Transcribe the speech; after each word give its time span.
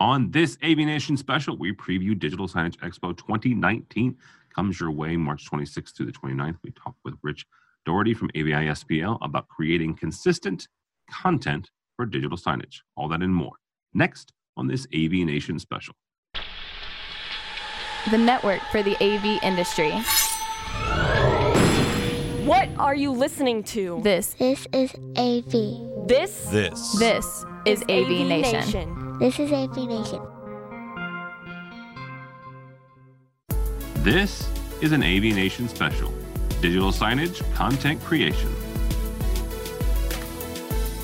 On 0.00 0.30
this 0.30 0.56
AV 0.62 0.78
Nation 0.78 1.16
special, 1.16 1.56
we 1.56 1.72
preview 1.72 2.16
Digital 2.16 2.46
Signage 2.46 2.76
Expo 2.76 3.16
2019. 3.16 4.16
Comes 4.54 4.78
your 4.78 4.92
way 4.92 5.16
March 5.16 5.50
26th 5.50 5.96
through 5.96 6.06
the 6.06 6.12
29th. 6.12 6.56
We 6.62 6.70
talk 6.70 6.94
with 7.04 7.14
Rich 7.22 7.46
Doherty 7.84 8.14
from 8.14 8.30
AVI 8.36 8.68
SPL 8.70 9.18
about 9.22 9.48
creating 9.48 9.96
consistent 9.96 10.68
content 11.10 11.70
for 11.96 12.06
digital 12.06 12.38
signage. 12.38 12.82
All 12.96 13.08
that 13.08 13.22
and 13.22 13.34
more. 13.34 13.54
Next 13.92 14.32
on 14.56 14.68
this 14.68 14.86
AV 14.94 15.12
Nation 15.26 15.58
special. 15.58 15.94
The 18.12 18.18
network 18.18 18.60
for 18.70 18.84
the 18.84 18.94
AV 19.02 19.42
industry. 19.42 19.90
What 22.46 22.68
are 22.78 22.94
you 22.94 23.10
listening 23.10 23.64
to? 23.64 24.00
This 24.04 24.34
This 24.34 24.68
is 24.72 24.94
AV. 25.16 26.06
This 26.06 26.46
This. 26.50 26.98
this 26.98 27.44
is 27.66 27.82
AV, 27.88 28.26
Nation. 28.26 28.97
This 29.18 29.40
is 29.40 29.50
AV 29.50 29.76
Nation. 29.76 30.22
This 34.04 34.48
is 34.80 34.92
an 34.92 35.02
AV 35.02 35.34
Nation 35.34 35.68
special 35.68 36.14
digital 36.60 36.92
signage 36.92 37.42
content 37.52 38.00
creation. 38.04 38.48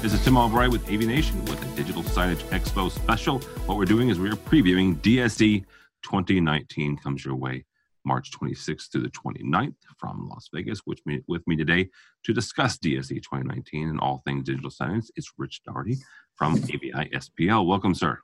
This 0.00 0.12
is 0.12 0.22
Tim 0.22 0.36
Albright 0.36 0.70
with 0.70 0.88
AV 0.88 1.00
Nation 1.00 1.44
with 1.46 1.60
a 1.60 1.76
Digital 1.76 2.04
Signage 2.04 2.44
Expo 2.50 2.88
special. 2.88 3.40
What 3.66 3.78
we're 3.78 3.84
doing 3.84 4.10
is 4.10 4.20
we're 4.20 4.34
previewing 4.34 4.94
DSE 4.98 5.64
2019 6.04 6.96
comes 6.98 7.24
your 7.24 7.34
way 7.34 7.64
March 8.04 8.30
26th 8.30 8.92
through 8.92 9.02
the 9.02 9.08
29th 9.08 9.74
from 9.98 10.28
Las 10.28 10.48
Vegas. 10.54 10.82
Which 10.84 11.00
with 11.26 11.44
me 11.48 11.56
today 11.56 11.88
to 12.22 12.32
discuss 12.32 12.78
DSE 12.78 13.08
2019 13.08 13.88
and 13.88 13.98
all 13.98 14.22
things 14.24 14.44
digital 14.44 14.70
signage 14.70 15.10
is 15.16 15.32
Rich 15.36 15.62
Doherty 15.64 15.96
from 16.36 16.56
AVI 16.56 17.10
SPL. 17.12 17.66
Welcome, 17.66 17.94
sir. 17.94 18.18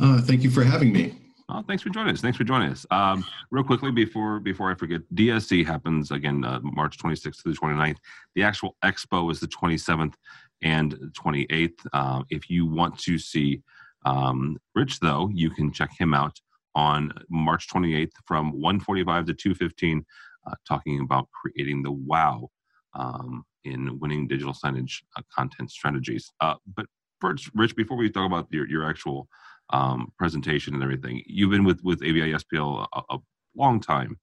Uh, 0.00 0.20
thank 0.20 0.42
you 0.42 0.50
for 0.50 0.64
having 0.64 0.92
me. 0.92 1.16
Oh, 1.52 1.64
thanks 1.66 1.82
for 1.82 1.88
joining 1.88 2.12
us. 2.12 2.20
Thanks 2.20 2.38
for 2.38 2.44
joining 2.44 2.70
us. 2.70 2.86
Um, 2.92 3.24
real 3.50 3.64
quickly 3.64 3.90
before 3.90 4.38
before 4.38 4.70
I 4.70 4.74
forget, 4.76 5.00
DSE 5.14 5.66
happens 5.66 6.12
again 6.12 6.44
uh, 6.44 6.60
March 6.62 6.96
26th 6.98 7.42
to 7.42 7.50
the 7.50 7.56
29th. 7.56 7.96
The 8.36 8.44
actual 8.44 8.76
expo 8.84 9.30
is 9.32 9.40
the 9.40 9.48
27th 9.48 10.14
and 10.62 10.94
28th. 11.20 11.72
Uh, 11.92 12.22
if 12.30 12.48
you 12.50 12.66
want 12.66 12.98
to 13.00 13.18
see 13.18 13.62
um, 14.04 14.58
Rich, 14.74 15.00
though, 15.00 15.28
you 15.34 15.50
can 15.50 15.72
check 15.72 15.90
him 15.98 16.14
out 16.14 16.38
on 16.74 17.12
March 17.28 17.68
28th 17.68 18.12
from 18.26 18.52
1:45 18.52 19.26
to 19.26 19.54
2:15, 19.54 20.04
uh, 20.46 20.54
talking 20.66 21.00
about 21.00 21.28
creating 21.32 21.82
the 21.82 21.92
wow 21.92 22.48
um, 22.94 23.44
in 23.64 23.98
winning 23.98 24.28
digital 24.28 24.54
signage 24.54 25.02
uh, 25.16 25.22
content 25.36 25.70
strategies. 25.70 26.30
Uh, 26.40 26.54
but 26.76 26.86
first, 27.20 27.50
Rich, 27.54 27.76
before 27.76 27.96
we 27.96 28.10
talk 28.10 28.26
about 28.26 28.48
your 28.50 28.68
your 28.68 28.88
actual 28.88 29.28
um, 29.70 30.12
presentation 30.18 30.74
and 30.74 30.82
everything. 30.82 31.22
You've 31.26 31.50
been 31.50 31.64
with 31.64 31.82
with 31.82 32.02
AVI 32.02 32.32
SPL 32.32 32.86
a, 32.92 33.02
a 33.10 33.18
long 33.56 33.80
time. 33.80 34.18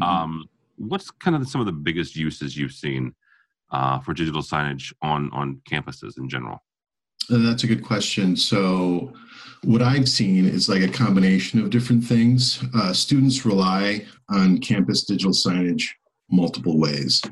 Mhm. 0.00 0.06
Um, 0.06 0.48
what's 0.76 1.10
kind 1.10 1.36
of 1.36 1.48
some 1.48 1.60
of 1.60 1.66
the 1.66 1.72
biggest 1.72 2.16
uses 2.16 2.56
you've 2.56 2.72
seen 2.72 3.14
uh, 3.70 3.98
for 4.00 4.14
digital 4.14 4.42
signage 4.42 4.92
on 5.02 5.30
on 5.32 5.60
campuses 5.70 6.18
in 6.18 6.28
general? 6.28 6.62
Uh, 7.30 7.38
that's 7.38 7.64
a 7.64 7.68
good 7.68 7.84
question. 7.84 8.36
So, 8.36 9.12
what 9.62 9.80
I've 9.80 10.08
seen 10.08 10.44
is 10.46 10.68
like 10.68 10.82
a 10.82 10.88
combination 10.88 11.60
of 11.60 11.70
different 11.70 12.04
things. 12.04 12.62
Uh, 12.74 12.92
students 12.92 13.46
rely 13.46 14.04
on 14.28 14.58
campus 14.58 15.04
digital 15.04 15.32
signage 15.32 15.88
multiple 16.30 16.78
ways. 16.78 17.22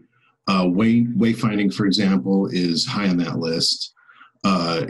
Uh, 0.47 0.67
way, 0.69 1.05
wayfinding, 1.05 1.73
for 1.73 1.87
example, 1.87 2.47
is 2.47 2.87
high 2.87 3.09
on 3.09 3.17
that 3.19 3.39
list. 3.39 3.93
Uh, 4.43 4.87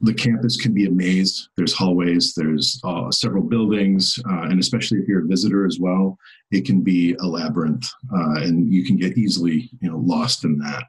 the 0.00 0.14
campus 0.14 0.56
can 0.56 0.74
be 0.74 0.86
a 0.86 0.90
maze. 0.90 1.48
There's 1.56 1.72
hallways, 1.72 2.34
there's 2.34 2.80
uh, 2.82 3.12
several 3.12 3.44
buildings, 3.44 4.18
uh, 4.28 4.42
and 4.42 4.58
especially 4.58 4.98
if 4.98 5.06
you're 5.06 5.24
a 5.24 5.28
visitor 5.28 5.66
as 5.66 5.78
well, 5.78 6.18
it 6.50 6.64
can 6.64 6.80
be 6.80 7.14
a 7.20 7.26
labyrinth, 7.26 7.88
uh, 8.12 8.40
and 8.40 8.72
you 8.72 8.84
can 8.84 8.96
get 8.96 9.16
easily, 9.16 9.70
you 9.80 9.88
know, 9.88 9.98
lost 9.98 10.44
in 10.44 10.58
that. 10.58 10.84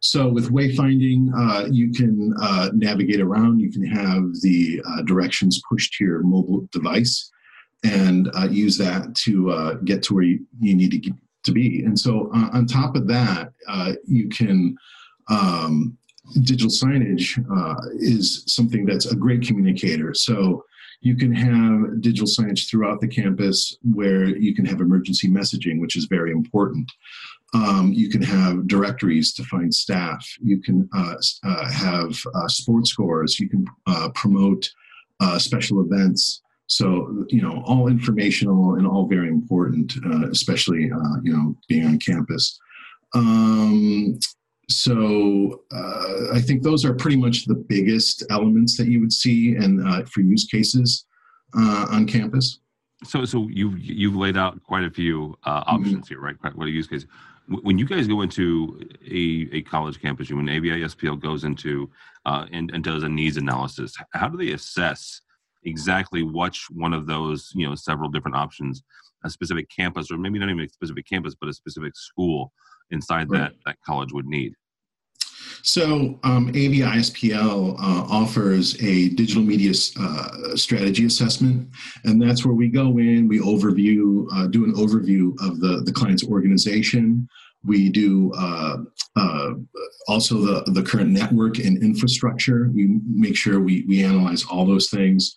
So 0.00 0.28
with 0.28 0.50
wayfinding, 0.50 1.30
uh, 1.36 1.66
you 1.70 1.92
can 1.92 2.32
uh, 2.40 2.70
navigate 2.72 3.20
around. 3.20 3.60
You 3.60 3.70
can 3.72 3.84
have 3.84 4.22
the 4.40 4.80
directions 5.04 5.60
pushed 5.68 5.94
to 5.94 6.04
your 6.04 6.22
mobile 6.22 6.66
device 6.72 7.30
and 7.84 8.30
use 8.50 8.78
that 8.78 9.14
to 9.16 9.78
get 9.84 10.02
to 10.04 10.14
where 10.14 10.24
you, 10.24 10.46
you 10.60 10.74
need 10.74 10.92
to 10.92 10.98
get 10.98 11.14
to 11.44 11.52
be. 11.52 11.84
And 11.84 11.98
so 11.98 12.30
on 12.32 12.66
top 12.66 12.96
of 12.96 13.06
that, 13.08 13.52
you 14.06 14.28
can 14.28 14.76
um, 15.28 15.98
digital 16.42 16.70
signage 16.70 17.38
uh, 17.56 17.80
is 17.98 18.44
something 18.46 18.84
that's 18.86 19.06
a 19.06 19.16
great 19.16 19.42
communicator. 19.42 20.14
So 20.14 20.64
you 21.00 21.16
can 21.16 21.32
have 21.32 22.00
digital 22.00 22.26
signage 22.26 22.68
throughout 22.68 23.00
the 23.00 23.08
campus 23.08 23.76
where 23.82 24.36
you 24.36 24.54
can 24.54 24.64
have 24.64 24.80
emergency 24.80 25.28
messaging, 25.28 25.80
which 25.80 25.96
is 25.96 26.06
very 26.06 26.32
important. 26.32 26.90
Um, 27.54 27.92
you 27.94 28.10
can 28.10 28.22
have 28.22 28.66
directories 28.66 29.32
to 29.34 29.44
find 29.44 29.72
staff. 29.72 30.26
You 30.42 30.60
can 30.60 30.88
uh, 30.94 31.14
uh, 31.44 31.70
have 31.70 32.18
uh, 32.34 32.48
sports 32.48 32.90
scores. 32.90 33.40
You 33.40 33.48
can 33.48 33.64
uh, 33.86 34.10
promote 34.14 34.68
uh, 35.20 35.38
special 35.38 35.80
events. 35.80 36.42
So 36.66 37.24
you 37.28 37.40
know, 37.40 37.62
all 37.64 37.88
informational 37.88 38.74
and 38.74 38.86
all 38.86 39.06
very 39.06 39.28
important, 39.28 39.94
especially 40.30 40.82
you 40.82 41.32
know 41.32 41.56
being 41.66 41.86
on 41.86 41.98
campus. 41.98 42.58
Um, 43.14 44.18
so 44.70 45.62
uh, 45.72 46.34
I 46.34 46.40
think 46.40 46.62
those 46.62 46.84
are 46.84 46.94
pretty 46.94 47.16
much 47.16 47.46
the 47.46 47.54
biggest 47.54 48.24
elements 48.30 48.76
that 48.76 48.88
you 48.88 49.00
would 49.00 49.12
see 49.12 49.56
and 49.56 49.86
uh, 49.86 50.04
for 50.04 50.20
use 50.20 50.44
cases 50.44 51.06
uh, 51.56 51.86
on 51.90 52.06
campus. 52.06 52.60
So 53.04 53.24
so 53.24 53.48
you've 53.48 53.78
you've 53.78 54.16
laid 54.16 54.36
out 54.36 54.62
quite 54.62 54.84
a 54.84 54.90
few 54.90 55.38
uh, 55.44 55.62
options 55.66 56.08
here, 56.08 56.20
right? 56.20 56.38
Quite 56.38 56.56
what 56.56 56.68
a 56.68 56.70
use 56.70 56.86
case. 56.86 57.06
When 57.62 57.78
you 57.78 57.86
guys 57.86 58.06
go 58.06 58.20
into 58.20 58.78
a, 59.10 59.48
a 59.56 59.62
college 59.62 60.02
campus, 60.02 60.28
you 60.28 60.36
when 60.36 60.50
AVI 60.50 60.82
SPL 60.82 61.18
goes 61.18 61.44
into 61.44 61.90
uh, 62.26 62.44
and, 62.52 62.70
and 62.72 62.84
does 62.84 63.04
a 63.04 63.08
needs 63.08 63.38
analysis, 63.38 63.96
how 64.12 64.28
do 64.28 64.36
they 64.36 64.52
assess 64.52 65.22
exactly 65.64 66.22
which 66.22 66.66
one 66.70 66.92
of 66.92 67.06
those 67.06 67.52
you 67.54 67.66
know 67.66 67.74
several 67.74 68.08
different 68.08 68.36
options 68.36 68.82
a 69.24 69.30
specific 69.30 69.68
campus 69.68 70.10
or 70.10 70.16
maybe 70.16 70.38
not 70.38 70.48
even 70.48 70.64
a 70.64 70.68
specific 70.68 71.06
campus 71.08 71.34
but 71.34 71.48
a 71.48 71.52
specific 71.52 71.96
school 71.96 72.52
inside 72.90 73.30
Right. 73.30 73.40
that 73.40 73.52
that 73.66 73.76
college 73.84 74.12
would 74.12 74.26
need 74.26 74.52
So 75.62 76.18
um, 76.24 76.52
AVISPL 76.52 77.74
uh, 77.78 78.02
offers 78.20 78.74
a 78.82 79.10
digital 79.10 79.42
media 79.42 79.72
uh, 80.00 80.56
strategy 80.56 81.04
assessment, 81.04 81.68
and 82.04 82.20
that's 82.22 82.44
where 82.44 82.54
we 82.54 82.68
go 82.68 82.98
in, 82.98 83.28
we 83.28 83.40
overview, 83.40 84.26
uh, 84.34 84.46
do 84.46 84.64
an 84.64 84.74
overview 84.74 85.32
of 85.46 85.60
the, 85.60 85.82
the 85.84 85.92
client's 85.92 86.24
organization. 86.24 87.28
We 87.64 87.88
do 87.90 88.32
uh, 88.38 88.76
uh, 89.16 89.50
also 90.06 90.34
the, 90.48 90.70
the 90.72 90.82
current 90.82 91.10
network 91.10 91.58
and 91.58 91.82
infrastructure. 91.82 92.70
We 92.72 93.00
make 93.04 93.36
sure 93.36 93.60
we, 93.60 93.84
we 93.88 94.04
analyze 94.04 94.44
all 94.44 94.64
those 94.64 94.88
things. 94.90 95.34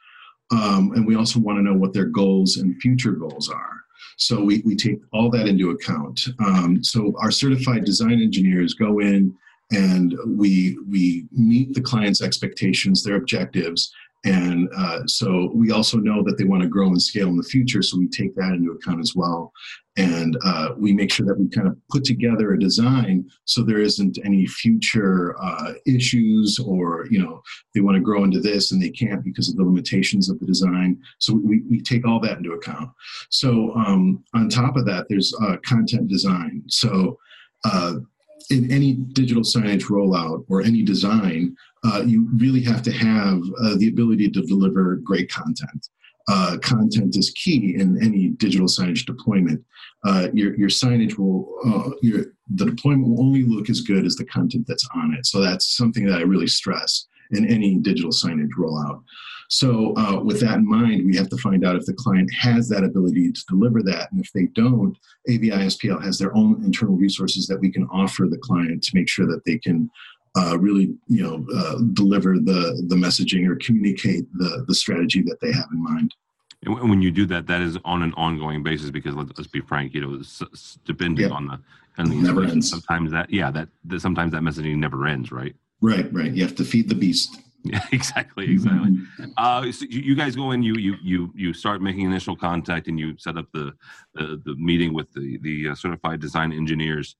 Um, 0.52 0.92
and 0.96 1.08
we 1.08 1.16
also 1.16 1.40
want 1.40 1.58
to 1.58 1.64
know 1.64 1.74
what 1.74 1.94
their 1.94 2.06
goals 2.06 2.58
and 2.58 2.80
future 2.82 3.14
goals 3.14 3.50
are. 3.50 3.71
So 4.22 4.40
we, 4.40 4.62
we 4.64 4.76
take 4.76 5.00
all 5.12 5.32
that 5.32 5.48
into 5.48 5.72
account. 5.72 6.28
Um, 6.38 6.84
so 6.84 7.16
our 7.18 7.32
certified 7.32 7.86
design 7.86 8.22
engineers 8.22 8.76
go 8.76 9.00
in, 9.00 9.36
and 9.72 10.14
we 10.28 10.78
we 10.88 11.26
meet 11.32 11.74
the 11.74 11.82
client's 11.82 12.22
expectations, 12.22 13.04
their 13.04 13.16
objectives, 13.16 13.92
and 14.24 14.70
uh, 14.78 15.00
so 15.08 15.52
we 15.54 15.72
also 15.72 15.98
know 15.98 16.24
that 16.24 16.38
they 16.38 16.44
want 16.44 16.62
to 16.62 16.70
grow 16.70 16.88
and 16.88 17.02
scale 17.02 17.30
in 17.30 17.38
the 17.38 17.44
future. 17.44 17.82
So 17.82 17.98
we 17.98 18.08
take 18.08 18.36
that 18.36 18.54
into 18.54 18.72
account 18.72 19.00
as 19.00 19.14
well, 19.16 19.52
and 19.98 20.38
uh, 20.46 20.70
we 20.78 20.94
make 20.94 21.12
sure 21.12 21.26
that 21.26 21.40
we 21.40 21.50
kind 21.50 21.68
of 21.68 21.76
put 21.90 22.04
together 22.04 22.54
a 22.54 22.60
design 22.60 23.30
so 23.46 23.64
there 23.64 23.80
isn't 23.80 24.20
any 24.24 24.46
future 24.46 25.36
uh, 25.42 25.74
issues 25.86 26.60
or 26.60 27.08
you 27.10 27.20
know 27.20 27.42
they 27.74 27.82
want 27.82 27.96
to 27.96 28.02
grow 28.02 28.24
into 28.24 28.40
this 28.40 28.72
and 28.72 28.82
they 28.82 28.90
can't 28.90 29.24
because 29.24 29.50
of 29.50 29.58
the 29.58 29.64
limitations 29.64 30.30
of 30.30 30.40
the 30.40 30.46
design. 30.46 31.00
So 31.20 31.34
we 31.34 31.64
we 31.70 31.82
take 31.82 32.08
all 32.08 32.20
that 32.22 32.38
into 32.38 32.54
account. 32.54 32.92
So 33.30 33.74
um, 33.76 34.24
on 34.36 34.50
top 34.50 34.78
of 34.78 34.86
that, 34.86 35.08
there's 35.10 35.34
uh, 35.42 35.58
content 35.66 36.08
design. 36.08 36.64
So 36.68 37.18
uh, 37.64 37.96
in 38.52 38.72
any 38.72 38.94
digital 38.94 39.44
signage 39.44 39.86
rollout 39.86 40.46
or 40.50 40.62
any 40.62 40.84
design, 40.84 41.56
uh, 41.84 42.04
you 42.06 42.30
really 42.38 42.62
have 42.62 42.82
to 42.84 42.92
have 42.92 43.42
uh, 43.64 43.76
the 43.78 43.88
ability 43.88 44.30
to 44.30 44.42
deliver 44.42 44.98
great 44.98 45.32
content. 45.32 45.88
Uh, 46.28 46.58
content 46.62 47.16
is 47.18 47.32
key 47.32 47.76
in 47.76 48.02
any 48.04 48.30
digital 48.30 48.68
signage 48.68 49.06
deployment. 49.06 49.64
Uh, 50.06 50.28
your, 50.34 50.56
your 50.56 50.70
signage 50.70 51.18
will, 51.18 51.54
uh, 51.66 51.90
your, 52.02 52.26
the 52.54 52.66
deployment 52.66 53.08
will 53.08 53.22
only 53.22 53.44
look 53.44 53.70
as 53.70 53.82
good 53.82 54.06
as 54.06 54.16
the 54.16 54.26
content 54.26 54.66
that's 54.68 54.88
on 54.96 55.14
it. 55.14 55.26
So 55.26 55.42
that's 55.42 55.76
something 55.76 56.06
that 56.06 56.20
I 56.20 56.22
really 56.22 56.48
stress 56.48 57.08
in 57.32 57.48
any 57.48 57.76
digital 57.78 58.12
signage 58.12 58.52
rollout. 58.58 59.04
So, 59.50 59.94
uh, 59.98 60.22
with 60.24 60.40
that 60.40 60.60
in 60.60 60.68
mind, 60.68 61.06
we 61.06 61.16
have 61.18 61.28
to 61.30 61.38
find 61.38 61.66
out 61.66 61.76
if 61.76 61.86
the 61.86 61.94
client 61.94 62.32
has 62.40 62.70
that 62.70 62.86
ability 62.86 63.34
to 63.34 63.42
deliver 63.50 63.84
that. 63.84 64.10
And 64.12 64.22
if 64.24 64.32
they 64.32 64.46
don't, 64.54 64.98
AVI 65.28 65.68
SPL 65.68 66.02
has 66.02 66.18
their 66.18 66.34
own 66.36 66.64
internal 66.64 66.96
resources 66.96 67.48
that 67.48 67.60
we 67.60 67.70
can 67.70 67.86
offer 67.92 68.28
the 68.30 68.38
client 68.38 68.82
to 68.84 68.96
make 68.96 69.10
sure 69.10 69.28
that 69.28 69.44
they 69.46 69.58
can 69.58 69.92
uh, 70.38 70.58
really 70.58 70.94
you 71.08 71.22
know 71.22 71.46
uh, 71.54 71.80
deliver 71.94 72.36
the 72.36 72.82
the 72.88 72.96
messaging 72.96 73.46
or 73.46 73.58
communicate 73.58 74.26
the 74.34 74.64
the 74.68 74.76
strategy 74.76 75.22
that 75.22 75.42
they 75.42 75.52
have 75.52 75.68
in 75.74 75.84
mind. 75.84 76.16
And 76.64 76.90
when 76.90 77.02
you 77.02 77.12
do 77.12 77.26
that, 77.26 77.48
that 77.48 77.62
is 77.62 77.78
on 77.84 78.04
an 78.04 78.14
ongoing 78.14 78.62
basis 78.62 78.92
because 78.92 79.16
let's, 79.16 79.32
let's 79.36 79.48
be 79.48 79.62
frank, 79.62 79.96
you 79.96 80.02
know, 80.02 80.22
depending 80.86 81.24
yep. 81.24 81.32
on 81.32 81.48
the 81.48 81.60
and 81.98 82.12
the 82.12 82.16
never 82.16 82.44
ends. 82.44 82.70
Sometimes 82.70 83.12
that 83.12 83.30
yeah 83.32 83.52
that, 83.52 83.68
that 83.86 84.00
sometimes 84.00 84.32
that 84.32 84.42
messaging 84.42 84.78
never 84.78 85.08
ends, 85.08 85.32
right? 85.32 85.56
Right, 85.82 86.12
right. 86.14 86.32
You 86.32 86.44
have 86.44 86.56
to 86.56 86.66
feed 86.66 86.90
the 86.90 86.96
beast. 86.96 87.40
Yeah, 87.64 87.86
exactly, 87.92 88.52
exactly. 88.52 88.98
Uh, 89.38 89.72
so 89.72 89.86
you, 89.90 90.02
you, 90.02 90.16
guys 90.16 90.36
go 90.36 90.52
in, 90.52 90.64
you 90.64 90.76
you 90.76 90.96
you 91.04 91.32
you 91.36 91.54
start 91.54 91.82
making 91.82 92.06
initial 92.06 92.36
contact, 92.36 92.88
and 92.88 93.00
you 93.00 93.16
set 93.18 93.38
up 93.38 93.48
the 93.54 93.74
the, 94.16 94.42
the 94.46 94.56
meeting 94.56 94.94
with 94.94 95.12
the 95.14 95.38
the 95.40 95.70
uh, 95.70 95.76
certified 95.76 96.20
design 96.20 96.54
engineers. 96.54 97.16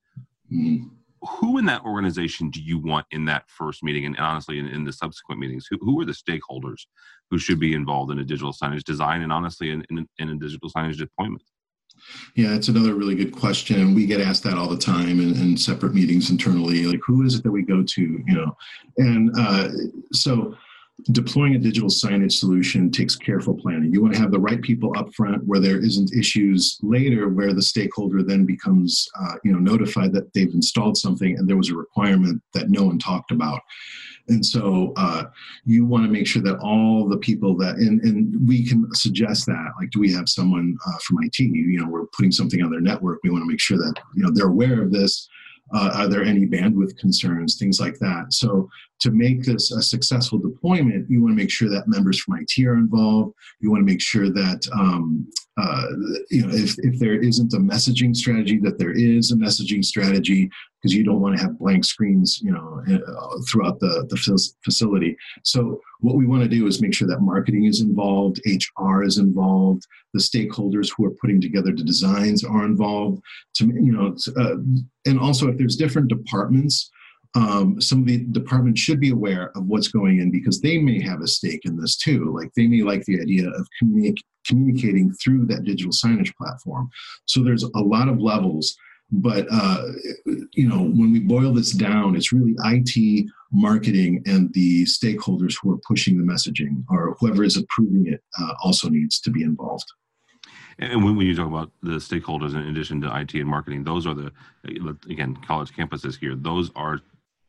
Mm-hmm. 0.52 0.88
Who 1.24 1.60
in 1.60 1.66
that 1.66 1.84
organization 1.84 2.50
do 2.50 2.60
you 2.60 2.80
want 2.80 3.06
in 3.12 3.26
that 3.26 3.48
first 3.48 3.84
meeting, 3.84 4.06
and, 4.08 4.16
and 4.16 4.26
honestly, 4.26 4.58
in, 4.58 4.68
in, 4.68 4.84
the 4.84 4.92
subsequent 4.92 5.40
meetings? 5.40 5.68
Who, 5.70 5.78
who 5.80 6.02
are 6.02 6.06
the 6.06 6.14
stakeholders 6.14 6.88
who 7.30 7.38
should 7.38 7.60
be 7.60 7.76
involved 7.76 8.12
in 8.12 8.18
a 8.18 8.24
digital 8.24 8.52
signage 8.52 8.84
design, 8.84 9.22
and 9.22 9.32
honestly, 9.32 9.70
in, 9.70 9.86
in, 9.92 10.08
in 10.18 10.30
a 10.30 10.36
digital 10.36 10.72
signage 10.72 10.98
deployment? 10.98 11.44
Yeah, 12.36 12.56
it's 12.56 12.68
another 12.68 12.96
really 12.96 13.16
good 13.16 13.32
question. 13.32 13.94
We 13.94 14.06
get 14.06 14.22
asked 14.22 14.44
that 14.44 14.58
all 14.58 14.68
the 14.68 14.78
time 14.78 15.20
in, 15.20 15.36
in 15.36 15.58
separate 15.58 15.94
meetings 15.94 16.30
internally. 16.30 16.84
Like, 16.84 17.02
who 17.06 17.24
is 17.24 17.36
it 17.36 17.44
that 17.44 17.52
we 17.52 17.64
go 17.64 17.84
to? 17.84 18.02
You 18.02 18.34
know, 18.34 18.58
and 18.98 19.32
uh, 19.38 19.70
so 20.14 20.56
deploying 21.12 21.56
a 21.56 21.60
digital 21.60 21.90
signage 21.90 22.34
solution 22.34 22.92
takes 22.92 23.16
careful 23.16 23.56
planning. 23.56 23.92
You 23.92 24.02
want 24.02 24.14
to 24.14 24.20
have 24.20 24.32
the 24.32 24.40
right 24.40 24.62
people 24.62 24.94
up 24.98 25.14
front 25.14 25.44
where 25.46 25.60
there 25.60 25.84
isn't 25.84 26.14
issues 26.14 26.78
later 26.82 27.30
where 27.30 27.54
the 27.54 27.62
stakeholder 27.62 28.24
then 28.24 28.46
becomes 28.46 29.08
uh, 29.20 29.36
you 29.44 29.52
know 29.52 29.60
notified 29.60 30.14
that 30.14 30.32
they've 30.34 30.54
installed 30.54 30.98
something 30.98 31.38
and 31.38 31.48
there 31.48 31.58
was 31.58 31.70
a 31.70 31.76
requirement 31.76 32.42
that 32.54 32.70
no 32.70 32.84
one 32.84 33.00
talked 33.00 33.32
about. 33.32 33.62
And 34.32 34.46
so 34.46 34.94
uh, 34.96 35.26
you 35.66 35.86
want 35.86 36.06
to 36.06 36.12
make 36.12 36.26
sure 36.26 36.42
that 36.44 36.58
all 36.60 37.08
the 37.08 37.18
people 37.18 37.56
that, 37.58 37.76
and, 37.76 38.02
and 38.02 38.48
we 38.48 38.66
can 38.66 38.88
suggest 38.94 39.46
that, 39.48 39.74
like, 39.80 39.92
do 39.92 40.00
we 40.00 40.12
have 40.14 40.30
someone 40.30 40.78
uh, 40.88 40.98
from 41.04 41.18
IT? 41.24 41.38
You 41.40 41.80
know, 41.80 41.90
we're 41.90 42.06
putting 42.18 42.32
something 42.32 42.64
on 42.64 42.72
their 42.72 42.82
network. 42.82 43.20
We 43.24 43.30
want 43.30 43.44
to 43.44 43.50
make 43.50 43.60
sure 43.60 43.78
that, 43.78 43.96
you 44.16 44.24
know, 44.24 44.32
they're 44.34 44.48
aware 44.48 44.82
of 44.82 44.92
this. 44.92 45.28
Uh, 45.74 45.92
are 45.94 46.08
there 46.08 46.24
any 46.24 46.46
bandwidth 46.46 46.98
concerns, 46.98 47.58
things 47.58 47.80
like 47.80 47.98
that? 48.00 48.26
So 48.30 48.70
to 49.00 49.12
make 49.12 49.44
this 49.44 49.72
a 49.72 49.82
successful 49.82 50.38
deployment, 50.38 51.10
you 51.10 51.22
want 51.22 51.32
to 51.32 51.42
make 51.42 51.50
sure 51.50 51.70
that 51.70 51.88
members 51.88 52.20
from 52.20 52.40
IT 52.40 52.66
are 52.66 52.76
involved. 52.76 53.34
You 53.60 53.72
want 53.72 53.82
to 53.82 53.92
make 53.92 54.02
sure 54.02 54.30
that 54.30 54.68
um, 54.74 55.28
uh, 55.58 55.86
you 56.30 56.46
know 56.46 56.54
if, 56.54 56.76
if 56.80 57.00
there 57.00 57.22
isn't 57.22 57.54
a 57.54 57.58
messaging 57.58 58.16
strategy, 58.16 58.60
that 58.60 58.80
there 58.80 58.92
is 58.92 59.32
a 59.32 59.36
messaging 59.36 59.84
strategy 59.84 60.50
because 60.82 60.96
you 60.96 61.04
don't 61.04 61.22
want 61.22 61.38
to 61.38 61.42
have 61.42 61.60
blank 61.60 61.86
screens, 61.86 62.40
you 62.42 62.52
know, 62.52 62.84
uh, 62.90 63.42
throughout 63.50 63.80
the 63.80 64.06
the 64.10 64.52
facility. 64.64 65.16
So 65.44 65.80
what 66.00 66.16
we 66.16 66.26
want 66.26 66.44
to 66.44 66.50
do 66.50 66.66
is 66.68 66.82
make 66.82 66.94
sure 66.94 67.08
that 67.08 67.22
marketing 67.22 67.66
is 67.66 67.82
involved, 67.82 68.42
HR 68.46 69.04
is 69.04 69.18
involved, 69.18 69.86
the 70.14 70.20
stakeholders 70.20 70.92
who 70.96 71.06
are 71.06 71.16
putting 71.22 71.40
together 71.40 71.72
the 71.72 71.84
designs 71.84 72.44
are 72.44 72.66
involved. 72.66 73.22
To 73.56 73.66
you 73.66 73.92
know, 73.92 74.16
uh, 74.38 74.56
and 75.06 75.20
also 75.20 75.50
if 75.50 75.58
there's 75.58 75.76
different 75.76 76.08
departments 76.08 76.90
um, 77.34 77.80
some 77.80 78.02
of 78.02 78.08
the 78.08 78.26
departments 78.32 78.82
should 78.82 79.00
be 79.00 79.12
aware 79.12 79.52
of 79.56 79.66
what's 79.66 79.88
going 79.88 80.20
in 80.20 80.32
because 80.32 80.60
they 80.60 80.78
may 80.78 81.02
have 81.02 81.22
a 81.22 81.28
stake 81.28 81.62
in 81.64 81.78
this 81.78 81.96
too. 81.96 82.34
Like 82.36 82.52
they 82.56 82.68
may 82.68 82.82
like 82.82 83.06
the 83.06 83.22
idea 83.22 83.48
of 83.50 83.68
communi- 83.82 84.18
communicating 84.46 85.14
through 85.14 85.46
that 85.46 85.64
digital 85.64 85.94
signage 85.94 86.36
platform. 86.36 86.90
So 87.26 87.42
there's 87.42 87.64
a 87.64 87.80
lot 87.80 88.10
of 88.10 88.20
levels. 88.20 88.76
But 89.12 89.48
uh, 89.52 89.88
you 90.54 90.68
know, 90.68 90.84
when 90.84 91.12
we 91.12 91.20
boil 91.20 91.54
this 91.54 91.72
down, 91.72 92.16
it's 92.16 92.32
really 92.32 92.56
IT, 92.64 93.30
marketing, 93.52 94.24
and 94.26 94.54
the 94.54 94.86
stakeholders 94.86 95.56
who 95.62 95.72
are 95.74 95.80
pushing 95.86 96.18
the 96.18 96.32
messaging, 96.32 96.84
or 96.90 97.16
whoever 97.20 97.44
is 97.44 97.58
approving 97.58 98.08
it, 98.08 98.24
uh, 98.40 98.54
also 98.64 98.90
needs 98.90 99.20
to 99.22 99.30
be 99.30 99.44
involved. 99.44 99.92
And 100.80 101.04
when, 101.04 101.18
you 101.18 101.36
talk 101.36 101.48
about 101.48 101.72
the 101.84 101.98
stakeholders, 101.98 102.56
in 102.56 102.68
addition 102.68 103.02
to 103.02 103.20
IT 103.20 103.34
and 103.34 103.48
marketing, 103.48 103.84
those 103.84 104.08
are 104.08 104.16
the 104.16 104.32
again 105.10 105.36
college 105.46 105.72
campuses 105.74 106.18
here. 106.18 106.36
Those 106.36 106.72
are 106.76 107.00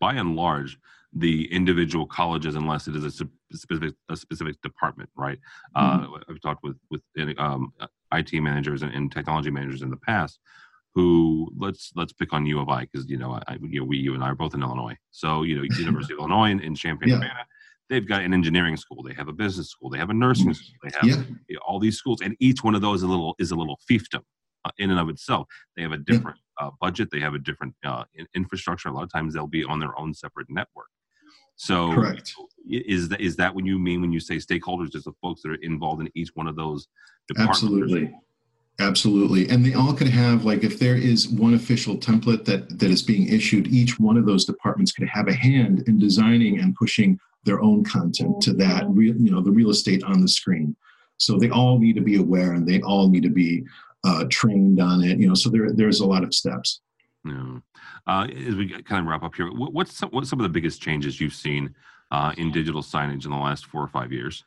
by 0.00 0.14
and 0.14 0.34
large 0.34 0.78
the 1.14 1.52
individual 1.52 2.06
colleges 2.06 2.56
unless 2.56 2.88
it 2.88 2.96
is 2.96 3.04
a 3.04 3.10
specific 3.54 3.94
a 4.08 4.16
specific 4.16 4.60
department 4.62 5.10
right 5.14 5.38
mm-hmm. 5.76 6.12
uh, 6.14 6.18
i've 6.30 6.40
talked 6.40 6.62
with 6.62 6.76
with 6.90 7.02
um, 7.38 7.72
it 8.14 8.40
managers 8.40 8.82
and, 8.82 8.92
and, 8.94 9.12
technology 9.12 9.50
managers 9.50 9.82
in 9.82 9.90
the 9.90 9.96
past 9.96 10.38
who 10.94 11.50
let's 11.56 11.92
let's 11.96 12.12
pick 12.12 12.32
on 12.32 12.46
u 12.46 12.60
of 12.60 12.68
i 12.68 12.82
because 12.82 13.08
you 13.08 13.16
know 13.16 13.38
I, 13.48 13.56
you 13.60 13.80
know 13.80 13.86
we 13.86 13.98
you 13.98 14.14
and 14.14 14.22
i 14.22 14.28
are 14.28 14.34
both 14.34 14.54
in 14.54 14.62
illinois 14.62 14.96
so 15.10 15.42
you 15.42 15.56
know 15.56 15.62
university 15.78 16.14
of 16.14 16.18
illinois 16.20 16.50
in, 16.50 16.60
in 16.60 16.74
champaign 16.74 17.10
yeah. 17.10 17.16
urbana 17.16 17.46
they've 17.88 18.06
got 18.06 18.22
an 18.22 18.34
engineering 18.34 18.76
school 18.76 19.02
they 19.02 19.14
have 19.14 19.28
a 19.28 19.32
business 19.32 19.70
school 19.70 19.90
they 19.90 19.98
have 19.98 20.10
a 20.10 20.14
nursing 20.14 20.52
school 20.54 20.74
they 20.82 20.90
have 20.94 21.04
yeah. 21.04 21.24
you 21.48 21.56
know, 21.56 21.60
all 21.66 21.78
these 21.78 21.96
schools 21.96 22.20
and 22.22 22.36
each 22.40 22.62
one 22.62 22.74
of 22.74 22.82
those 22.82 23.00
is 23.00 23.04
a 23.04 23.08
little 23.08 23.34
is 23.38 23.50
a 23.50 23.56
little 23.56 23.78
fiefdom 23.90 24.22
uh, 24.64 24.70
in 24.78 24.90
and 24.90 25.00
of 25.00 25.08
itself 25.08 25.46
they 25.76 25.82
have 25.82 25.92
a 25.92 25.98
different 25.98 26.38
uh, 26.62 26.70
budget. 26.80 27.10
They 27.10 27.20
have 27.20 27.34
a 27.34 27.38
different 27.38 27.74
uh, 27.84 28.04
infrastructure. 28.34 28.88
A 28.88 28.92
lot 28.92 29.04
of 29.04 29.12
times 29.12 29.34
they'll 29.34 29.46
be 29.46 29.64
on 29.64 29.80
their 29.80 29.98
own 29.98 30.14
separate 30.14 30.48
network. 30.50 30.88
So, 31.56 31.92
correct. 31.94 32.32
Is 32.68 33.08
that 33.10 33.20
is 33.20 33.36
that 33.36 33.54
what 33.54 33.64
you 33.66 33.78
mean 33.78 34.00
when 34.00 34.12
you 34.12 34.20
say 34.20 34.36
stakeholders, 34.36 34.90
just 34.90 35.04
the 35.04 35.12
folks 35.20 35.42
that 35.42 35.50
are 35.50 35.62
involved 35.62 36.00
in 36.00 36.10
each 36.14 36.30
one 36.34 36.46
of 36.46 36.56
those 36.56 36.88
departments? 37.28 37.62
Absolutely. 37.62 38.14
Absolutely. 38.82 39.48
And 39.48 39.64
they 39.64 39.74
all 39.74 39.92
could 39.92 40.08
have 40.08 40.44
like 40.44 40.64
if 40.64 40.78
there 40.78 40.96
is 40.96 41.28
one 41.28 41.54
official 41.54 41.96
template 41.96 42.44
that 42.46 42.78
that 42.80 42.90
is 42.90 43.02
being 43.02 43.28
issued, 43.28 43.68
each 43.68 44.00
one 44.00 44.16
of 44.16 44.26
those 44.26 44.44
departments 44.44 44.90
could 44.92 45.08
have 45.08 45.28
a 45.28 45.32
hand 45.32 45.84
in 45.86 45.98
designing 45.98 46.58
and 46.58 46.74
pushing 46.74 47.18
their 47.44 47.62
own 47.62 47.84
content 47.84 48.40
to 48.42 48.52
that 48.54 48.84
real 48.88 49.14
you 49.16 49.30
know 49.30 49.40
the 49.40 49.50
real 49.50 49.70
estate 49.70 50.02
on 50.02 50.20
the 50.20 50.28
screen. 50.28 50.74
So 51.16 51.38
they 51.38 51.50
all 51.50 51.78
need 51.78 51.94
to 51.94 52.02
be 52.02 52.16
aware 52.16 52.54
and 52.54 52.66
they 52.66 52.80
all 52.82 53.08
need 53.08 53.22
to 53.22 53.30
be 53.30 53.64
uh, 54.04 54.24
trained 54.30 54.80
on 54.80 55.04
it. 55.04 55.18
You 55.18 55.28
know, 55.28 55.34
so 55.34 55.48
there 55.48 55.72
there's 55.72 56.00
a 56.00 56.06
lot 56.06 56.24
of 56.24 56.34
steps. 56.34 56.80
Yeah. 57.24 57.58
Uh, 58.06 58.26
as 58.26 58.56
we 58.56 58.68
kind 58.82 59.00
of 59.00 59.06
wrap 59.06 59.22
up 59.22 59.36
here, 59.36 59.48
what's 59.48 59.96
some, 59.96 60.10
what's 60.10 60.28
some 60.28 60.40
of 60.40 60.42
the 60.42 60.48
biggest 60.48 60.82
changes 60.82 61.20
you've 61.20 61.34
seen 61.34 61.72
uh, 62.10 62.32
in 62.36 62.50
digital 62.50 62.82
signage 62.82 63.26
in 63.26 63.30
the 63.30 63.36
last 63.36 63.66
four 63.66 63.80
or 63.80 63.88
five 63.88 64.10
years? 64.10 64.44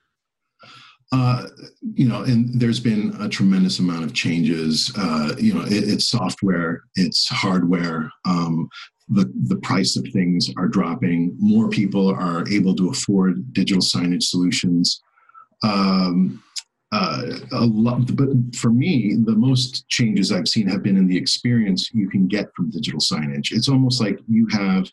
Uh, 1.11 1.47
you 1.93 2.07
know, 2.07 2.23
and 2.23 2.59
there's 2.59 2.79
been 2.79 3.15
a 3.19 3.29
tremendous 3.29 3.79
amount 3.79 4.03
of 4.03 4.13
changes. 4.13 4.91
Uh, 4.97 5.33
you 5.37 5.53
know, 5.53 5.61
it, 5.61 5.87
it's 5.87 6.05
software, 6.05 6.83
it's 6.95 7.27
hardware. 7.29 8.11
Um, 8.27 8.67
the 9.07 9.31
the 9.47 9.57
price 9.57 9.95
of 9.97 10.07
things 10.11 10.49
are 10.57 10.67
dropping. 10.67 11.35
More 11.39 11.69
people 11.69 12.09
are 12.09 12.47
able 12.49 12.75
to 12.75 12.89
afford 12.89 13.53
digital 13.53 13.83
signage 13.83 14.23
solutions. 14.23 15.01
Um, 15.63 16.43
uh, 16.91 17.23
a 17.51 17.65
lot, 17.65 18.15
but 18.15 18.29
for 18.55 18.71
me, 18.71 19.17
the 19.25 19.35
most 19.35 19.87
changes 19.89 20.31
I've 20.31 20.47
seen 20.47 20.67
have 20.67 20.81
been 20.81 20.97
in 20.97 21.07
the 21.07 21.17
experience 21.17 21.91
you 21.93 22.09
can 22.09 22.27
get 22.27 22.47
from 22.55 22.69
digital 22.69 22.99
signage. 22.99 23.51
It's 23.51 23.69
almost 23.69 24.01
like 24.01 24.19
you 24.27 24.47
have 24.51 24.89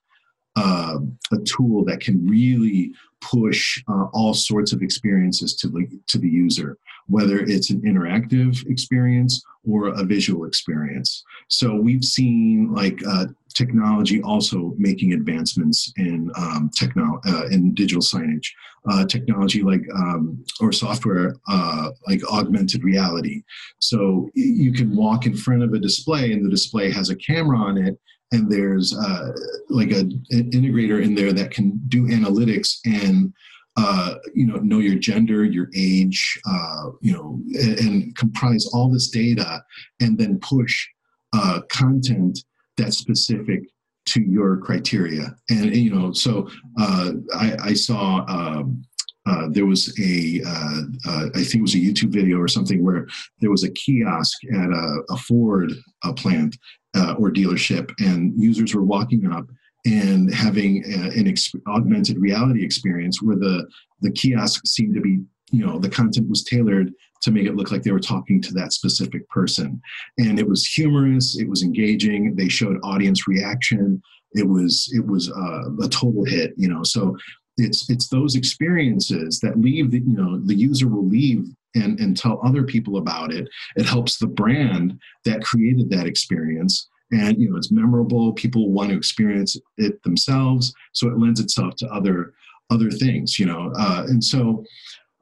uh, 0.57 0.99
a 1.33 1.39
tool 1.45 1.85
that 1.85 2.01
can 2.01 2.27
really 2.27 2.93
push 3.21 3.83
uh, 3.89 4.07
all 4.13 4.35
sorts 4.35 4.73
of 4.73 4.83
experiences 4.83 5.55
to 5.57 5.69
the 5.69 5.87
to 6.09 6.19
the 6.19 6.29
user, 6.29 6.77
whether 7.07 7.39
it's 7.39 7.71
an 7.71 7.81
interactive 7.83 8.67
experience 8.69 9.43
or 9.69 9.89
a 9.89 10.03
visual 10.03 10.45
experience. 10.45 11.25
So 11.49 11.77
we've 11.77 12.05
seen 12.05 12.73
like 12.75 13.01
uh, 13.07 13.27
technology 13.55 14.21
also 14.23 14.75
making 14.77 15.13
advancements 15.13 15.93
in 15.97 16.31
um, 16.37 16.71
techno- 16.75 17.21
uh, 17.27 17.47
in 17.51 17.75
digital 17.75 18.03
signage, 18.03 18.49
uh, 18.91 19.05
technology 19.07 19.63
like 19.63 19.83
um, 19.95 20.45
or 20.61 20.73
software 20.73 21.37
uh, 21.49 21.91
like 22.09 22.25
augmented 22.25 22.83
reality. 22.83 23.43
So 23.79 24.29
you 24.35 24.73
can 24.73 24.97
walk 24.97 25.27
in 25.27 25.37
front 25.37 25.63
of 25.63 25.73
a 25.73 25.79
display, 25.79 26.33
and 26.33 26.45
the 26.45 26.51
display 26.51 26.91
has 26.91 27.11
a 27.11 27.17
camera 27.17 27.59
on 27.59 27.79
it, 27.79 27.99
and 28.33 28.51
there's 28.51 28.97
uh, 28.97 29.33
like 29.69 29.91
a, 29.91 30.01
an 30.01 30.51
integrator 30.51 31.03
in 31.03 31.15
there 31.15 31.33
that 31.33 31.51
can 31.51 31.81
do 31.89 32.07
analytics 32.09 32.79
and 32.85 33.33
uh, 33.77 34.15
you 34.35 34.47
know 34.47 34.57
know 34.57 34.79
your 34.79 34.97
gender 34.97 35.45
your 35.45 35.69
age 35.75 36.39
uh, 36.47 36.91
you 37.01 37.13
know 37.13 37.41
and, 37.61 37.79
and, 37.79 38.17
comprise 38.17 38.69
all 38.75 38.91
this 38.91 39.09
data 39.09 39.63
and 40.01 40.19
then 40.19 40.39
push 40.41 40.87
uh, 41.33 41.61
content 41.71 42.39
that's 42.77 42.99
specific 42.99 43.63
to 44.05 44.21
your 44.21 44.59
criteria. 44.59 45.35
And, 45.49 45.75
you 45.75 45.95
know 45.95 46.13
so 46.13 46.49
uh, 46.79 47.13
I, 47.35 47.57
I, 47.63 47.73
saw 47.75 48.27
um, 48.29 48.85
uh, 49.25 49.49
there 49.51 49.67
was 49.67 49.97
a 50.01 50.43
uh, 50.45 50.81
uh, 51.07 51.27
I 51.35 51.43
think 51.45 51.57
it 51.57 51.63
was 51.63 51.75
a 51.75 51.79
YouTube 51.79 52.13
video 52.13 52.39
or 52.39 52.49
something 52.49 52.85
where 52.85 53.07
there 53.41 53.51
was 53.51 53.63
a 53.65 53.71
kiosk 53.71 54.39
at 54.53 54.71
a, 54.71 55.03
a 55.11 55.17
Ford 55.17 55.73
uh, 56.03 56.13
plant 56.13 56.57
uh, 56.95 57.15
or 57.19 57.31
dealership, 57.31 57.93
and 57.99 58.33
users 58.37 58.75
were 58.75 58.83
walking 58.85 59.31
up 59.33 59.47
and 59.85 60.33
having 60.33 60.85
a, 60.85 61.19
an 61.19 61.27
ex- 61.27 61.53
augmented 61.67 62.19
reality 62.19 62.65
experience 62.65 63.21
where 63.23 63.37
the 63.37 63.67
the 64.01 64.13
kiosk 64.13 64.67
seemed 64.67 64.95
to 64.95 65.01
be 65.01 65.19
you 65.51 65.67
know 65.67 65.79
the 65.79 65.91
content 65.91 66.29
was 66.29 66.45
tailored 66.45 66.93
to 67.21 67.31
make 67.31 67.47
it 67.47 67.57
look 67.57 67.71
like 67.71 67.83
they 67.83 67.93
were 67.93 68.01
talking 68.01 68.41
to 68.41 68.53
that 68.53 68.73
specific 68.73 69.29
person 69.29 69.81
and 70.19 70.39
it 70.39 70.49
was 70.49 70.67
humorous 70.67 71.37
it 71.37 71.49
was 71.49 71.63
engaging 71.65 72.35
they 72.37 72.49
showed 72.49 72.79
audience 72.85 73.27
reaction 73.27 74.01
it 74.35 74.49
was 74.49 74.91
it 74.93 75.07
was 75.07 75.31
uh, 75.31 75.85
a 75.85 75.89
total 75.89 76.25
hit. 76.25 76.53
You 76.57 76.69
know, 76.69 76.83
so 76.83 77.17
it's 77.57 77.89
it's 77.91 78.09
those 78.09 78.35
experiences 78.35 79.41
that 79.41 79.61
leave 79.61 79.91
the 79.91 80.01
you 80.01 80.17
know 80.17 80.41
the 80.45 80.55
user 80.55 80.89
will 80.89 81.07
leave 81.07 81.47
and 81.75 81.99
and 82.01 82.17
tell 82.17 82.41
other 82.45 82.63
people 82.63 82.97
about 82.97 83.33
it. 83.33 83.49
It 83.77 83.87
helps 83.87 84.19
the 84.19 84.27
brand 84.27 84.99
that 85.25 85.43
created 85.43 85.91
that 85.91 86.07
experience. 86.07 86.89
And 87.11 87.39
you 87.39 87.51
know 87.51 87.57
it's 87.57 87.73
memorable. 87.73 88.33
People 88.33 88.71
want 88.71 88.91
to 88.91 88.97
experience 88.97 89.57
it 89.77 90.03
themselves. 90.03 90.73
So 90.93 91.09
it 91.09 91.19
lends 91.19 91.41
itself 91.41 91.77
to 91.77 91.87
other 91.89 92.35
other 92.71 92.91
things 92.91 93.39
you 93.39 93.45
know 93.45 93.71
uh, 93.79 94.05
and 94.09 94.23
so 94.25 94.65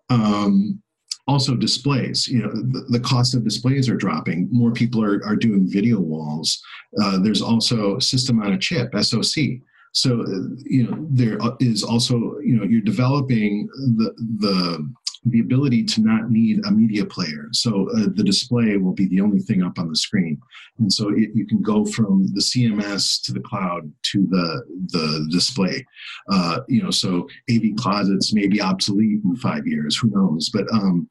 um, 0.08 0.80
also 1.26 1.54
displays 1.54 2.28
you 2.28 2.42
know 2.42 2.52
the, 2.52 2.86
the, 2.90 3.00
cost 3.00 3.34
of 3.34 3.44
displays 3.44 3.88
are 3.88 3.96
dropping. 3.96 4.48
More 4.50 4.72
people 4.72 5.02
are, 5.02 5.24
are 5.24 5.36
doing 5.36 5.68
video 5.68 5.98
walls. 5.98 6.60
Uh, 7.02 7.18
there's 7.18 7.42
also 7.42 7.98
system 7.98 8.42
on 8.42 8.52
a 8.52 8.58
chip 8.58 8.92
soc 9.02 9.60
so 9.92 10.20
uh, 10.20 10.54
you 10.64 10.88
know 10.88 11.06
there 11.10 11.38
is 11.58 11.82
also 11.82 12.14
you 12.44 12.56
know 12.56 12.64
you're 12.64 12.80
developing 12.80 13.68
the 13.96 14.12
the 14.38 14.90
the 15.26 15.40
ability 15.40 15.84
to 15.84 16.00
not 16.00 16.30
need 16.30 16.64
a 16.64 16.70
media 16.70 17.04
player. 17.04 17.48
So 17.52 17.90
uh, 17.90 18.06
the 18.14 18.24
display 18.24 18.78
will 18.78 18.94
be 18.94 19.06
the 19.08 19.20
only 19.20 19.40
thing 19.40 19.62
up 19.62 19.78
on 19.78 19.88
the 19.88 19.96
screen, 19.96 20.40
and 20.78 20.92
so 20.92 21.10
it, 21.10 21.30
you 21.34 21.46
can 21.46 21.60
go 21.60 21.84
from 21.84 22.26
the 22.32 22.40
CMS 22.40 23.22
to 23.24 23.32
the 23.32 23.40
cloud 23.40 23.90
to 24.12 24.26
the 24.30 24.62
the 24.92 25.28
display. 25.30 25.84
Uh, 26.30 26.60
you 26.68 26.82
know, 26.82 26.90
so 26.90 27.28
AV 27.50 27.76
closets 27.76 28.32
may 28.32 28.46
be 28.46 28.62
obsolete 28.62 29.20
in 29.24 29.36
five 29.36 29.66
years. 29.66 29.96
Who 29.96 30.10
knows? 30.10 30.50
But 30.50 30.72
um, 30.72 31.08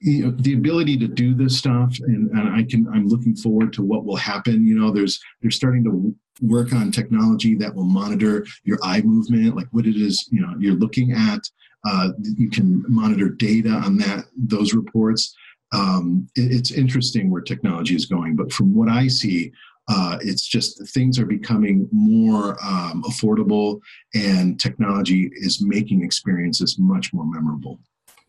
you 0.00 0.24
know, 0.24 0.30
the 0.32 0.54
ability 0.54 0.98
to 0.98 1.08
do 1.08 1.34
this 1.34 1.56
stuff, 1.56 1.96
and, 2.00 2.30
and 2.30 2.48
I 2.54 2.64
can 2.64 2.86
I'm 2.92 3.06
looking 3.06 3.34
forward 3.34 3.72
to 3.74 3.82
what 3.82 4.04
will 4.04 4.16
happen. 4.16 4.66
You 4.66 4.78
know, 4.78 4.90
there's 4.90 5.20
they're 5.40 5.50
starting 5.50 5.84
to 5.84 6.14
work 6.40 6.72
on 6.72 6.90
technology 6.90 7.54
that 7.56 7.74
will 7.74 7.84
monitor 7.84 8.46
your 8.64 8.78
eye 8.82 9.00
movement, 9.02 9.56
like 9.56 9.68
what 9.72 9.86
it 9.86 9.96
is 9.96 10.28
you 10.30 10.40
know 10.40 10.54
you're 10.58 10.74
looking 10.74 11.12
at. 11.12 11.40
Uh, 11.86 12.10
you 12.38 12.48
can 12.48 12.82
monitor 12.88 13.28
data 13.28 13.70
on 13.70 13.96
that 13.98 14.24
those 14.36 14.74
reports. 14.74 15.34
Um, 15.72 16.28
it, 16.36 16.52
it's 16.52 16.70
interesting 16.70 17.30
where 17.30 17.42
technology 17.42 17.94
is 17.94 18.06
going, 18.06 18.36
but 18.36 18.52
from 18.52 18.74
what 18.74 18.88
I 18.88 19.08
see, 19.08 19.52
uh, 19.88 20.18
it's 20.22 20.46
just 20.46 20.88
things 20.90 21.18
are 21.18 21.26
becoming 21.26 21.88
more 21.92 22.56
um, 22.64 23.02
affordable, 23.06 23.80
and 24.14 24.58
technology 24.58 25.30
is 25.34 25.60
making 25.62 26.02
experiences 26.02 26.78
much 26.78 27.12
more 27.12 27.26
memorable. 27.26 27.80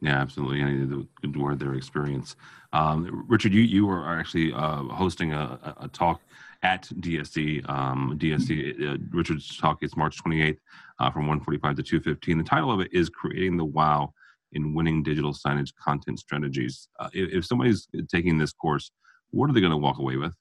Yeah, 0.02 0.20
absolutely. 0.20 0.62
And 0.62 0.90
the 0.90 1.08
good 1.22 1.38
word 1.38 1.60
there, 1.60 1.74
experience. 1.74 2.36
Um, 2.74 3.26
Richard, 3.30 3.54
you 3.54 3.62
you 3.62 3.90
are 3.90 4.20
actually 4.20 4.52
uh, 4.52 4.84
hosting 4.84 5.34
a, 5.34 5.76
a, 5.80 5.88
talk 5.88 6.20
at 6.64 6.84
DSE. 7.00 7.68
Um, 7.70 8.18
DSE 8.20 8.94
uh, 8.94 8.98
Richard's 9.12 9.58
talk 9.58 9.84
is 9.84 9.96
March 9.96 10.18
28th 10.24 10.58
uh, 11.00 11.12
from 11.12 11.28
145 11.28 11.76
to 11.78 11.84
215. 11.84 12.38
The 12.38 12.44
title 12.44 12.72
of 12.72 12.80
it 12.80 12.90
is 12.92 13.10
Creating 13.10 13.58
the 13.58 13.66
Wow 13.66 14.14
in 14.54 14.74
Winning 14.74 15.04
Digital 15.04 15.34
Signage 15.34 15.74
Content 15.76 16.20
Strategies. 16.20 16.88
Uh, 17.00 17.10
if, 17.14 17.34
if 17.34 17.46
somebody's 17.46 17.88
taking 18.10 18.38
this 18.38 18.54
course, 18.54 18.92
what 19.32 19.50
are 19.50 19.54
they 19.54 19.60
going 19.60 19.72
to 19.72 19.78
walk 19.78 20.00
away 20.00 20.16
with? 20.16 20.34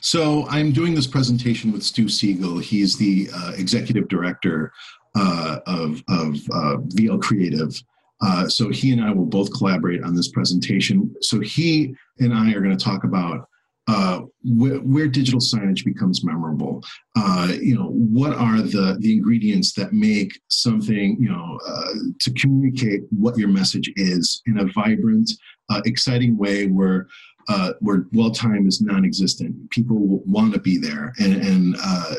So 0.00 0.46
I'm 0.48 0.72
doing 0.72 0.94
this 0.94 1.06
presentation 1.06 1.72
with 1.72 1.82
Stu 1.82 2.08
Siegel. 2.08 2.58
He's 2.58 2.96
the 2.96 3.28
uh, 3.34 3.52
executive 3.56 4.08
director 4.08 4.72
uh, 5.16 5.58
of, 5.66 6.02
of 6.08 6.36
uh, 6.52 6.76
VL 6.94 7.20
Creative. 7.20 7.74
Uh, 8.20 8.48
so 8.48 8.70
he 8.70 8.92
and 8.92 9.02
I 9.02 9.10
will 9.10 9.26
both 9.26 9.52
collaborate 9.52 10.02
on 10.04 10.14
this 10.14 10.28
presentation. 10.28 11.14
So 11.20 11.40
he 11.40 11.94
and 12.20 12.32
I 12.32 12.52
are 12.52 12.60
going 12.60 12.76
to 12.76 12.84
talk 12.84 13.04
about 13.04 13.48
uh, 13.88 14.20
where, 14.44 15.08
digital 15.08 15.40
signage 15.40 15.84
becomes 15.84 16.24
memorable. 16.24 16.82
Uh, 17.16 17.52
you 17.60 17.76
know, 17.76 17.88
what 17.90 18.32
are 18.32 18.62
the 18.62 18.96
the 19.00 19.12
ingredients 19.12 19.72
that 19.74 19.92
make 19.92 20.40
something 20.48 21.16
you 21.20 21.28
know 21.28 21.58
uh, 21.66 21.94
to 22.20 22.32
communicate 22.34 23.02
what 23.10 23.36
your 23.36 23.48
message 23.48 23.92
is 23.96 24.40
in 24.46 24.58
a 24.60 24.66
vibrant, 24.72 25.30
uh, 25.70 25.80
exciting 25.84 26.36
way 26.36 26.66
where. 26.66 27.06
Uh, 27.48 27.72
where 27.80 27.96
dwell 27.96 28.30
time 28.30 28.68
is 28.68 28.80
non-existent, 28.80 29.68
people 29.70 30.22
want 30.26 30.54
to 30.54 30.60
be 30.60 30.78
there, 30.78 31.12
and, 31.18 31.34
and 31.42 31.76
uh, 31.84 32.14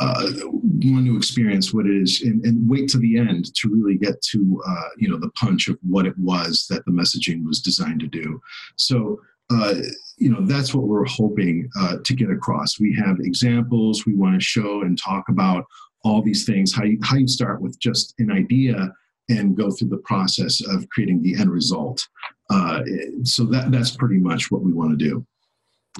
uh, 0.00 0.28
want 0.44 1.06
to 1.06 1.16
experience 1.16 1.72
what 1.72 1.86
it 1.86 1.96
is 2.02 2.22
and, 2.22 2.44
and, 2.44 2.68
wait 2.68 2.88
to 2.88 2.98
the 2.98 3.18
end 3.18 3.54
to 3.54 3.68
really 3.68 3.96
get 3.96 4.20
to 4.22 4.60
uh, 4.66 4.88
you 4.96 5.08
know 5.08 5.16
the 5.16 5.30
punch 5.30 5.68
of 5.68 5.78
what 5.82 6.06
it 6.06 6.14
was 6.18 6.66
that 6.68 6.84
the 6.86 6.90
messaging 6.90 7.44
was 7.44 7.60
designed 7.60 8.00
to 8.00 8.06
do 8.06 8.40
so 8.76 9.20
uh, 9.50 9.74
you 10.16 10.30
know 10.30 10.44
that's 10.46 10.74
what 10.74 10.84
we're 10.84 11.06
hoping 11.06 11.68
uh, 11.78 11.96
to 12.04 12.14
get 12.14 12.30
across. 12.30 12.80
We 12.80 12.94
have 12.96 13.18
examples. 13.20 14.06
We 14.06 14.14
want 14.14 14.34
to 14.34 14.44
show 14.44 14.82
and 14.82 14.98
talk 14.98 15.28
about 15.28 15.64
all 16.04 16.22
these 16.22 16.44
things 16.44 16.74
how 16.74 16.84
you, 16.84 16.98
how 17.02 17.16
you 17.16 17.28
start 17.28 17.60
with 17.60 17.78
just 17.78 18.14
an 18.18 18.30
idea 18.30 18.92
and 19.28 19.56
go 19.56 19.70
through 19.70 19.88
the 19.88 19.98
process 19.98 20.66
of 20.66 20.88
creating 20.88 21.22
the 21.22 21.34
end 21.34 21.50
result. 21.50 22.06
Uh, 22.50 22.80
so 23.24 23.44
that 23.44 23.70
that's 23.70 23.90
pretty 23.96 24.18
much 24.18 24.50
what 24.50 24.62
we 24.62 24.72
want 24.72 24.98
to 24.98 25.04
do 25.04 25.26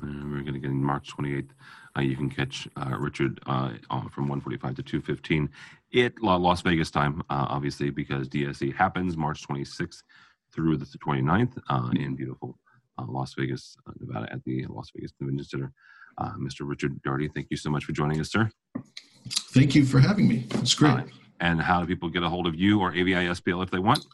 we're 0.02 0.42
going 0.42 0.54
to 0.54 0.60
get 0.60 0.70
in 0.70 0.82
march 0.82 1.10
28th 1.16 1.50
uh, 1.96 2.00
you 2.00 2.16
can 2.16 2.30
catch 2.30 2.68
uh, 2.76 2.96
richard 2.98 3.40
uh, 3.46 3.70
from 4.10 4.28
145 4.28 4.76
to 4.76 4.82
215 4.82 5.48
it 5.92 6.14
las 6.22 6.62
vegas 6.62 6.90
time 6.90 7.22
obviously 7.30 7.90
because 7.90 8.28
dse 8.28 8.74
happens 8.74 9.16
march 9.16 9.46
26th 9.46 10.02
through 10.52 10.76
the 10.76 10.86
29th 10.86 11.58
in 11.96 12.14
beautiful 12.14 12.50
uh, 12.50 12.67
Las 13.06 13.34
Vegas, 13.34 13.76
uh, 13.86 13.92
Nevada, 14.00 14.32
at 14.32 14.42
the 14.44 14.66
Las 14.68 14.90
Vegas 14.94 15.12
Convention 15.12 15.44
Center. 15.44 15.72
Uh, 16.18 16.32
Mr. 16.38 16.60
Richard 16.62 17.00
Doherty, 17.02 17.28
thank 17.28 17.46
you 17.50 17.56
so 17.56 17.70
much 17.70 17.84
for 17.84 17.92
joining 17.92 18.20
us, 18.20 18.30
sir. 18.32 18.50
Thank 19.28 19.74
you 19.74 19.84
for 19.84 20.00
having 20.00 20.26
me. 20.26 20.46
It's 20.54 20.74
great. 20.74 21.04
and 21.40 21.60
how 21.60 21.80
do 21.80 21.86
people 21.86 22.08
get 22.08 22.22
a 22.22 22.28
hold 22.28 22.46
of 22.46 22.54
you 22.54 22.80
or 22.80 22.92
AVISPL 22.92 23.62
if 23.62 23.70
they 23.70 23.78
want? 23.78 24.04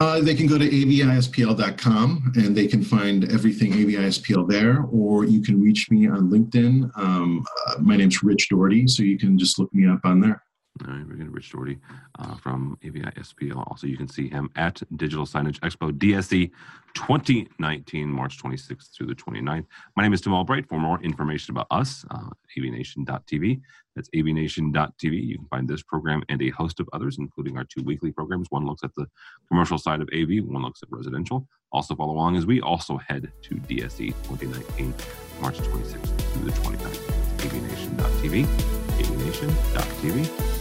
Uh, 0.00 0.20
they 0.20 0.34
can 0.34 0.46
go 0.46 0.58
to 0.58 0.68
avispl.com 0.68 2.32
and 2.34 2.56
they 2.56 2.66
can 2.66 2.82
find 2.82 3.30
everything 3.30 3.72
AVISPL 3.72 4.48
there, 4.48 4.84
or 4.90 5.24
you 5.24 5.40
can 5.40 5.62
reach 5.62 5.90
me 5.90 6.08
on 6.08 6.28
LinkedIn. 6.28 6.90
Um, 6.98 7.44
uh, 7.68 7.74
my 7.78 7.96
name's 7.96 8.22
Rich 8.22 8.48
Doherty, 8.48 8.86
so 8.88 9.02
you 9.02 9.18
can 9.18 9.38
just 9.38 9.58
look 9.58 9.72
me 9.72 9.86
up 9.86 10.00
on 10.04 10.20
there. 10.20 10.42
All 10.80 10.86
right, 10.92 11.06
we're 11.06 11.16
going 11.16 11.26
to 11.26 11.32
Rich 11.32 11.52
Doherty 11.52 11.78
uh, 12.18 12.34
from 12.36 12.78
AVI 12.82 13.02
SPL. 13.02 13.62
Also, 13.68 13.86
you 13.86 13.98
can 13.98 14.08
see 14.08 14.28
him 14.28 14.50
at 14.56 14.82
Digital 14.96 15.26
Signage 15.26 15.60
Expo 15.60 15.92
DSE 15.92 16.50
2019, 16.94 18.08
March 18.08 18.42
26th 18.42 18.96
through 18.96 19.06
the 19.06 19.14
29th. 19.14 19.66
My 19.96 20.02
name 20.02 20.14
is 20.14 20.22
Tim 20.22 20.32
Albright. 20.32 20.66
For 20.68 20.80
more 20.80 20.98
information 21.02 21.52
about 21.52 21.66
us, 21.70 22.06
uh, 22.10 22.30
avnation.tv. 22.58 23.60
That's 23.94 24.08
avnation.tv. 24.16 25.24
You 25.24 25.36
can 25.36 25.46
find 25.48 25.68
this 25.68 25.82
program 25.82 26.22
and 26.30 26.40
a 26.40 26.48
host 26.50 26.80
of 26.80 26.88
others, 26.94 27.18
including 27.18 27.58
our 27.58 27.64
two 27.64 27.82
weekly 27.82 28.10
programs. 28.10 28.46
One 28.50 28.64
looks 28.64 28.82
at 28.82 28.94
the 28.94 29.06
commercial 29.48 29.76
side 29.76 30.00
of 30.00 30.08
AV, 30.14 30.42
one 30.42 30.62
looks 30.62 30.82
at 30.82 30.90
residential. 30.90 31.46
Also, 31.70 31.94
follow 31.94 32.14
along 32.14 32.36
as 32.36 32.46
we 32.46 32.62
also 32.62 32.96
head 32.96 33.30
to 33.42 33.54
DSE 33.56 34.08
2019, 34.24 34.94
March 35.40 35.58
26th 35.58 36.18
through 36.32 36.50
the 36.50 36.52
29th. 36.52 37.44
avnation.tv, 37.44 38.46
avnation.tv 39.00 40.51